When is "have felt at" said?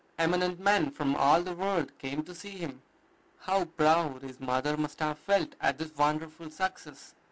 4.99-5.77